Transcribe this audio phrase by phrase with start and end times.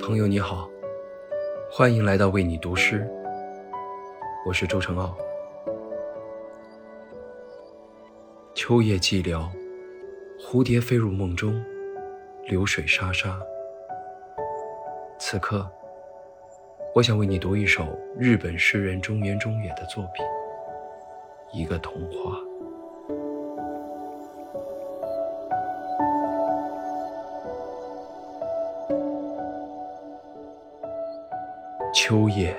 [0.00, 0.68] 朋友你好
[1.70, 3.08] 欢迎来到为你读诗。
[4.44, 5.16] 我是周成傲。
[8.54, 9.48] 秋夜寂寥
[10.40, 11.64] 蝴蝶飞入梦中
[12.46, 13.40] 流水沙沙。
[15.16, 15.70] 此刻
[16.94, 17.86] 我想为你读一首
[18.18, 20.26] 日本诗人中原中野的作品
[21.52, 22.40] 一个童话。
[31.92, 32.56] 秋夜，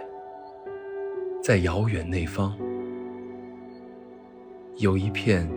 [1.41, 2.53] 在遥远那方，
[4.75, 5.49] 有一片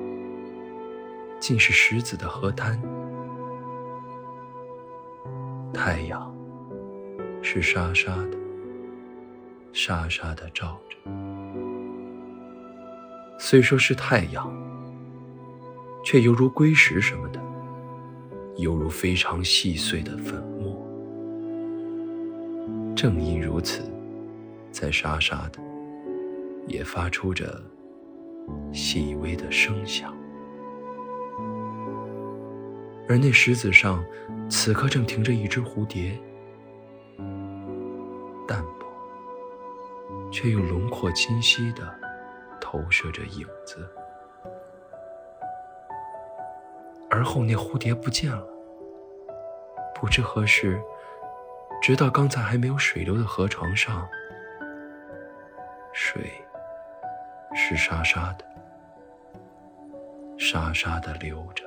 [1.40, 2.80] 尽是石子的河滩。
[5.72, 6.32] 太阳
[7.42, 8.38] 是沙沙的，
[9.72, 10.96] 沙沙的照着。
[13.40, 14.48] 虽说是太阳，
[16.04, 17.40] 却犹如硅石什么的，
[18.56, 20.83] 犹如非常细碎的粉末。
[22.94, 23.82] 正因如此，
[24.70, 25.58] 在沙沙的，
[26.68, 27.60] 也发出着
[28.72, 30.16] 细微的声响。
[33.08, 34.02] 而那石子上，
[34.48, 36.18] 此刻正停着一只蝴蝶，
[38.46, 38.86] 淡薄
[40.30, 41.82] 却又轮廓清晰的
[42.60, 43.86] 投射着影子。
[47.10, 48.46] 而后那蝴蝶不见了，
[49.94, 50.80] 不知何时。
[51.86, 54.08] 直到刚才还没有水流的河床上，
[55.92, 56.32] 水
[57.54, 58.44] 是沙沙的，
[60.38, 61.62] 沙沙地流着。